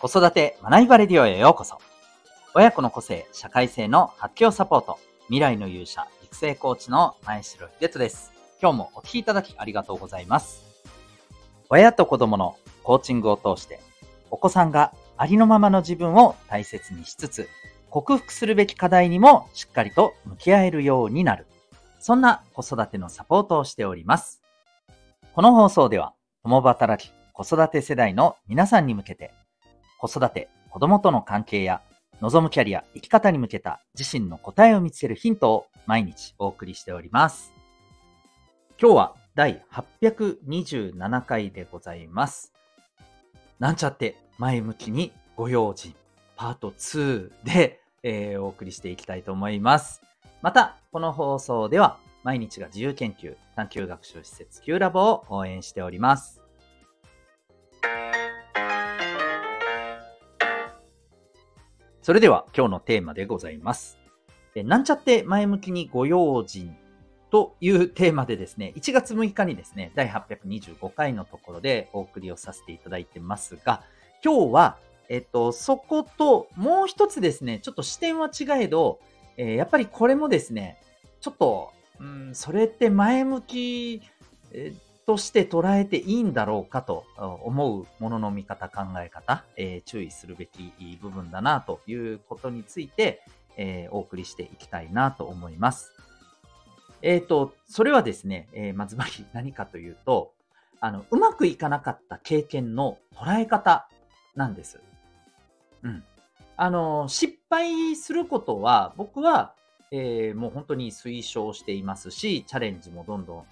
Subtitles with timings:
[0.00, 1.78] 子育て学びバレディオへようこそ。
[2.54, 4.96] 親子の個性、社会性の発揮をサポート。
[5.26, 8.32] 未来の勇者、育成コーチの前城秀人です。
[8.62, 10.62] 今日もお聴きいただきありがとうございます。
[11.68, 12.54] 親と子供の
[12.84, 13.80] コーチングを通して、
[14.30, 17.48] お子さんがありのままの自分を大切にしつつ、
[17.90, 21.48] 克服するべき課題にもしっかりと向き合えるようになる。
[21.98, 24.42] そんな子育てのサポートをしております。
[25.34, 29.34] この放送では、共働き、子育て世代の皆さんに向けて、
[29.98, 31.82] 子育て、子供との関係や、
[32.20, 37.52] 望むキャリア、生き方に向けた自身の答えを見つけるヒントを毎日お送りしております。
[38.80, 42.52] 今日は第827回でございます。
[43.58, 45.94] なんちゃって前向きにご用心
[46.36, 50.02] パート2で、えー、お送りしていきたいと思います。
[50.42, 56.47] また、この放送では毎日が自由研究探究学習施設 Q ラボを応援しております。
[62.08, 63.98] それでは今日のテーマでございます。
[64.54, 66.74] なんちゃって前向きにご用心
[67.30, 73.82] というテーマでですね、1月6日にですね、第825回のところでお送りをさせていただいてますが、
[74.24, 74.78] 今日は、
[75.10, 79.00] えっと、そこともう一つですね、ちょっと視点は違えど、
[79.36, 80.80] えー、やっぱりこれもですね、
[81.20, 84.00] ちょっと、うん、それって前向き、
[84.52, 90.70] えーとして捉えていいんだろうかと思うものの見方、考え方、えー、注意するべき
[91.00, 93.22] 部分だなということについて、
[93.56, 95.94] えー、お送りしていきたいなと思います。
[97.00, 100.34] えっ、ー、と、それはですね、えまずまり何かというと、
[100.78, 103.88] あの、うまくいかなかった経験の捉え方
[104.36, 104.78] なんです。
[105.84, 106.04] うん。
[106.58, 109.54] あの、失敗することは、僕は、
[109.90, 113.46] えもう本当に推奨していますし、チャレンジもどんどん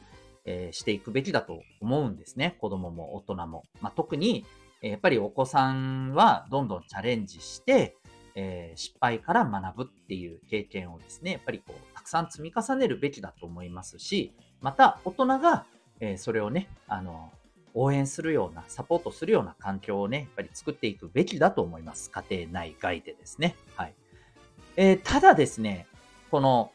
[0.47, 2.57] えー、していくべきだと思うんですね。
[2.61, 3.65] 子供も大人も。
[3.81, 4.47] まあ、特に、
[4.81, 7.97] やっぱりお子さんはどんどんチャレンジして、
[8.37, 15.65] えー、失敗から学ぶっていう経験をですね、やっぱりこう、たくさん積み重ねるべきだと思いますし、また大人が、
[16.01, 17.33] えー、それをね、あの、
[17.73, 22.11] 応援するような、サポートするような環境をね、やっぱり作っていくべきだと思います。
[22.11, 23.57] 家庭内外でですね。
[23.75, 23.95] はい。
[24.77, 25.87] えー、ただですね、
[26.31, 26.73] この、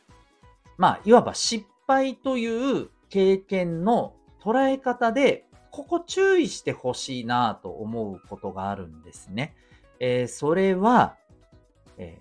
[0.78, 9.54] まあ、いわば失敗という経験の捉え方で、ここ注意してほしいなと思うことがあるんですね。
[10.00, 11.16] えー、それは、
[11.98, 12.18] え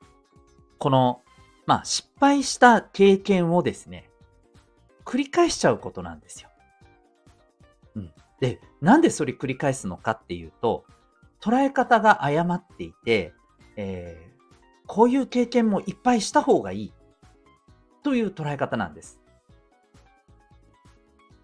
[0.00, 0.04] ー、
[0.78, 1.22] この、
[1.66, 4.08] まあ、失敗した経験をですね、
[5.04, 6.50] 繰り返しちゃうことなんですよ。
[7.96, 8.12] うん。
[8.40, 10.84] で、なんでそれ繰り返すのかっていうと、
[11.40, 13.32] 捉え方が誤っていて、
[13.76, 16.92] えー、こういう経験もいっぱいした方がいい
[18.02, 19.20] という捉え方なんです。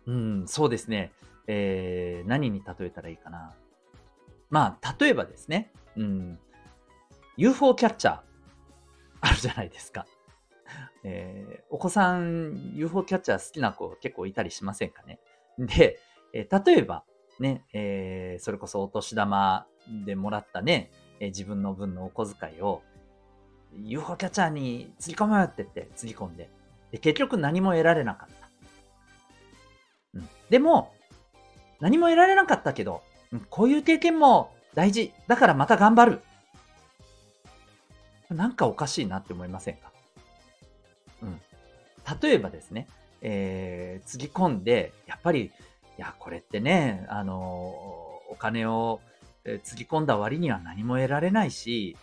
[0.06, 1.12] うん、そうですね。
[1.46, 3.54] えー、何に例えたらいいかな。
[4.50, 6.38] まあ、例えばですね、うん、
[7.36, 8.20] UFO キャッチャー、
[9.20, 10.06] あるじゃないですか。
[11.04, 15.20] えー、お子さん、UFO キャッチャー好きな子結構いたりしませんかね。
[15.58, 15.98] で、
[16.32, 17.04] えー、例えば、
[17.40, 19.66] ね、えー、それこそお年玉
[20.04, 22.82] でもらったね、えー、自分の分のお小遣いを
[23.74, 26.50] UFO キャッチャーにつぎ込むよって言ってつぎ込んで
[26.92, 28.41] で、結局何も得られなかった。
[30.52, 30.92] でも、
[31.80, 33.02] 何も得られなかったけど、
[33.48, 35.14] こういう経験も大事。
[35.26, 36.20] だからまた頑張る。
[38.28, 39.90] なんかおかしいなって思いませんか？
[41.22, 41.40] うん。
[42.20, 42.86] 例えばですね、
[43.22, 45.50] えー、つぎ込んで、やっぱり、い
[45.96, 47.34] や、これってね、あの、
[48.28, 49.00] お金を、
[49.64, 51.96] つぎ込んだ割には何も得られないし、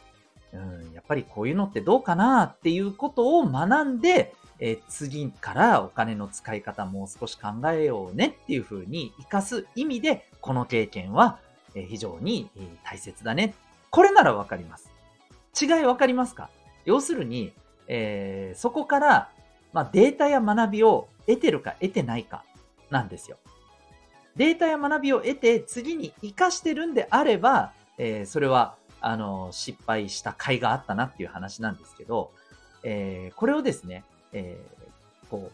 [0.53, 11.39] うん、やっぱりこういうのってどうかなっていうことを学んで、えー、次からお金の使い方もう少し考えようねっていうふうに活かす意味で、この経験は
[11.73, 12.49] 非常に
[12.83, 13.53] 大切だね。
[13.89, 14.91] これならわかります。
[15.59, 16.49] 違いわかりますか？
[16.85, 17.53] 要するに、
[17.87, 19.29] えー、そこから、
[19.73, 22.43] まあ、データや学びを得てるか得てないか
[22.89, 23.37] なんですよ。
[24.35, 32.31] データや学びを得て次に活かしてるんであれば、えー、それはあの失敗した甲斐があったなっていう話なんですけど、
[32.83, 34.03] えー、これをですね、
[34.33, 35.51] えー、こう、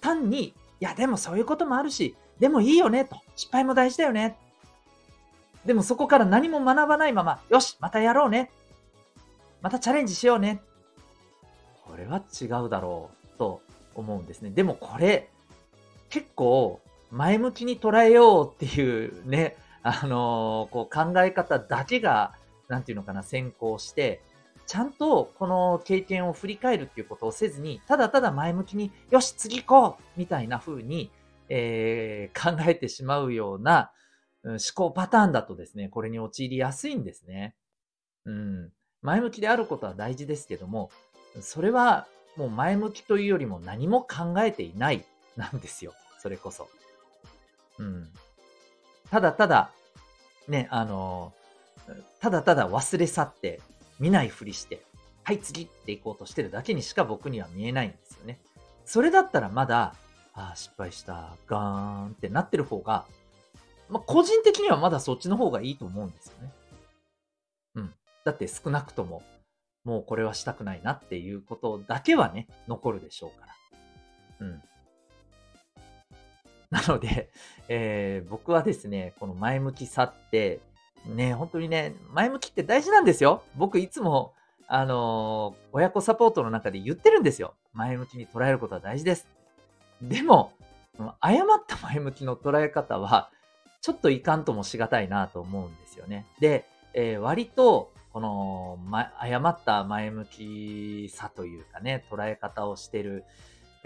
[0.00, 3.16] 単に、いや、でもそういうこともあるし、でもいいよね、と。
[3.34, 4.36] 失敗も大事だよね。
[5.64, 8.50] でもそこから何も学ばないまま、よし、またやろうね。
[9.62, 10.60] またチャレンジしようね。
[11.84, 13.62] これは違うだろうと
[13.94, 14.50] 思うんですね。
[14.50, 15.28] でもこれ、
[16.08, 16.80] 結構
[17.10, 22.34] 前向きに捉えようっていうね、あのー、こう考え方だけが、
[22.68, 24.20] なんていうのかな、先行して、
[24.66, 31.10] ちゃんとこの経験を振り返るっていうことをせずに、ただただ前向きに、よし、次行こうみたいな風に、
[31.48, 33.92] えー、考えてしまうような、
[34.44, 37.54] 思考パターンだとですね、これに陥りやすいんですね。
[38.24, 38.72] うん。
[39.02, 40.90] 前向きであることは大事ですけども、
[41.40, 45.04] それはもう前向きというよりも何も考えていない
[45.36, 45.94] なんですよ。
[46.18, 46.68] それこそ。
[47.78, 48.08] うん。
[49.10, 49.70] ただただ、
[50.48, 51.32] ね、あの、
[52.20, 53.60] ただただ忘れ去って、
[53.98, 54.82] 見ないふりして、
[55.24, 58.38] はい、次って行こうとしてるだけにしか僕には見えないんですよね。
[58.84, 59.94] それだったらまだ、
[60.34, 63.06] ああ、失敗した、ガーンってなってる方が、
[63.88, 66.52] まあ、個人的にはまだそっちの方がいいと思うんですよね。
[67.76, 67.94] うん。
[68.24, 69.22] だって少なくとも、
[69.84, 74.46] もうこれはしたくないなっていうことだけはね、残るでしょうから。
[74.46, 74.62] うん。
[76.70, 77.30] なので、
[77.68, 80.60] えー、僕はですね、この前向きさって、
[81.04, 83.42] ね、本当にね、前向きって大事なんですよ。
[83.56, 84.32] 僕いつも、
[84.68, 87.54] あのー、親子サポートの中で言ってるんですよ。
[87.72, 89.28] 前向きに捉えることは大事です。
[90.02, 90.52] でも、
[91.20, 93.30] 誤った前向きの捉え方は、
[93.80, 96.26] ちょっといかんともしがたいなと思うんですよね。
[96.40, 103.24] で、えー、割と、この、ま、誤った前向きさというかね、捉え方をしてる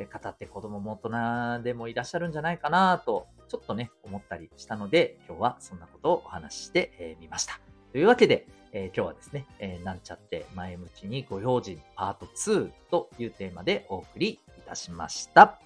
[0.06, 7.60] 方って子供も大人でもいらっしゃるんじゃないかなと、ちょっとね、思ったりしたので、今日はそんなことをお話ししてみました。
[7.92, 15.58] というわけで、えー、今日はですね、えー、なんちゃって前向きにご用心パート2というテーマでお送りいたしました。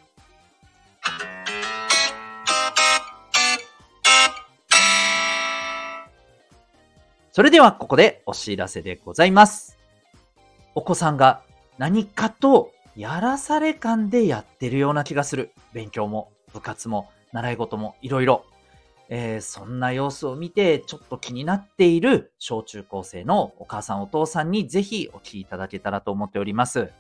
[7.33, 9.77] それではここでお知らせでございます。
[10.77, 11.43] お子さんが
[11.79, 15.53] 何かとやらされ感でやってるような気がする。
[15.73, 18.45] 勉強も部活も習い事もいろいろ。
[19.09, 26.91] えー、そんな様子を見てちょっと気になっている小中高生のお母さんお父さんにぜひお聞きいただけたらと思っております。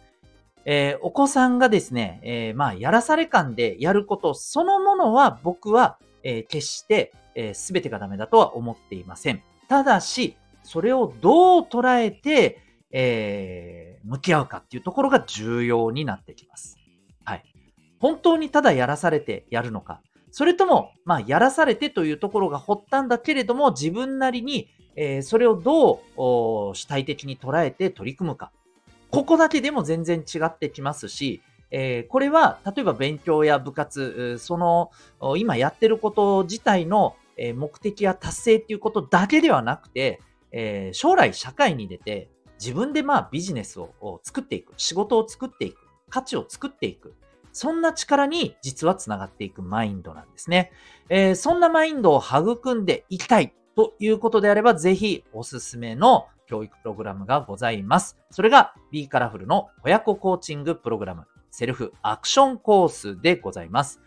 [0.66, 9.42] えー、お子さんがですね、えー、まあ、やらされ感でやることそのものは僕は、え決して、えー、全てがダメだとは思っていません。
[9.68, 12.60] ただし、それをどう捉えて、
[12.90, 16.76] えー、向き合うかっていうところが重要になってきます。
[17.24, 17.44] はい。
[17.98, 28.50] 本当にただやらされてやるのか、それとも、まあ、やらされてというところが発端だけれども、自分なりに、えー、それをどう主体的に捉えて取り組むか。
[29.10, 31.40] ここだけでも全然違ってきますし、
[31.70, 34.90] えー、これは、例えば勉強や部活、その、
[35.36, 37.14] 今やってること自体の
[37.54, 40.20] 目的や達成っていうことだけではなくて、
[40.50, 42.28] えー、将来社会に出て、
[42.58, 45.80] 自分でまあビジネスを作っていく、仕事を作っていく、
[46.10, 47.14] 価値を作っていく。
[47.52, 50.72] そんな力に実はつながっていくマインドなんですね。
[51.08, 58.18] えー、そんなマインドを育んでいきたいということであれば、ぜひおすすめの教育プログラムがございます。
[58.30, 64.00] それが B カラフルの親子コーチングプログラム、セルフアクションコースでございます。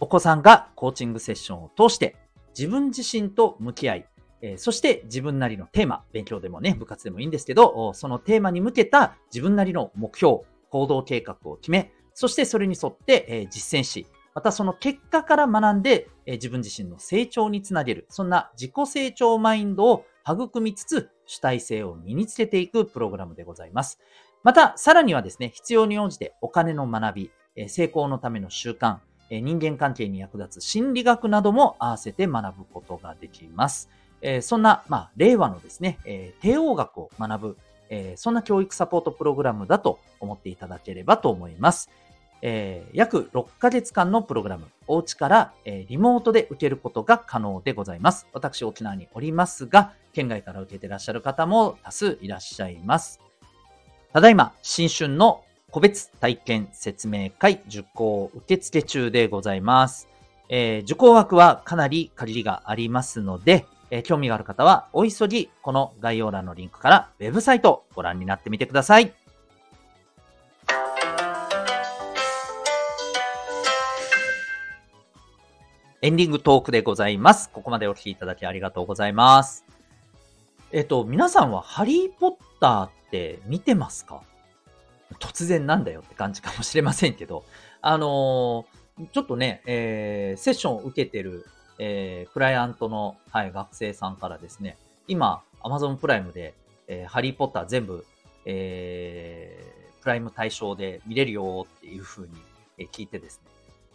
[0.00, 2.16] お子さんがコーチングセッションを通して
[2.56, 4.06] 自分自身と向き合い、
[4.40, 10.40] えー、そして自分なりのテーマ、勉強でもね、部活でもいいんですけど、そのテーマに向けた自分なりの目標、
[10.70, 24.00] 行動計画を決め、そしてそれに沿って、えー、実践し、またその結果から学んで、えー、自分自身の成長につなげる、そんな自己成長マインドを育みつつ、主体性を身につけていくプログラムでございます。
[24.42, 28.98] また、さらにはですね、必要に応じてお金の学び、え成功のための習慣、
[29.30, 33.90] え人間関係に役立つ心理学なども合わせて学ぶことができます。
[34.20, 37.56] えそんな、まあ、令和のですね、え帝王学を学ぶ、
[37.90, 41.90] えそんな教育サポートプログラムだと思っていただければと思います。
[42.42, 48.26] えー、約6ヶ月間のプログラム、お家から、えー、リモートで受けることが可能でございます。
[48.32, 53.20] 私、沖縄におりますが、県外から受けてらっしゃる方も多数いらっしゃいます。
[54.12, 60.08] ただいま、新春の個別体験説明会受講受付中でございます。
[60.48, 69.12] えー、受講枠はかなり限りがありますので、えー、興味がある方はお急ぎこの概要欄のリンクからウェブサイトをご覧になってみてください。
[76.00, 77.50] エンディングトークでございます。
[77.50, 79.64] ここまでお聞きいただきありがとうございます。
[80.70, 84.22] えっと、皆さんはハリーポッターって見てますか？
[85.18, 87.42] 突然なんだよって感じかもしれませんけど、
[87.80, 91.46] あのー、ちょっとね、えー、セッションを受けてる、
[91.78, 96.54] えー、クライアントの、はい、学生さんからですね、今、Amazon プライムで、
[96.86, 98.04] えー、ハリーポッター全部、
[98.44, 102.34] えー、プライム対象で見れるよっていう風に
[102.92, 103.50] 聞いてですね、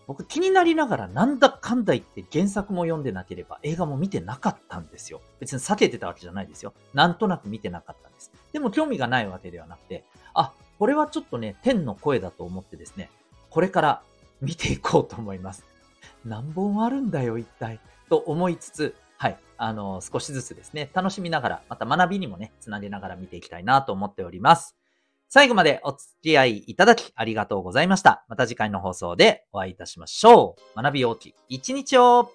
[0.06, 5.22] 僕気になりながらなんだかんだ言って原作も読んでなければ映画も見てなかったんですよ。
[5.40, 6.74] 別に避けてたわけじゃないですよ。
[6.94, 8.32] なんとなく見てなかったんです。
[8.52, 13.10] でも興味がないわけではなくて、あ、これはちょっとね、天の声だと思ってですね、
[13.50, 14.02] これから
[14.42, 15.73] 見ていこうと思います。
[16.26, 17.80] 何本あるんだよ、一体。
[18.10, 19.38] と思いつつ、はい。
[19.58, 24.76] あの、少しずつですね、楽しみながら、また学びにもね、つなげながら見ていきたいなと思っております。
[25.30, 28.24] 最後までお付き合いいただきありがとうございました。
[28.28, 30.82] また次回の放送でお会いいたしましょう。
[30.82, 32.32] 学び大きい一日を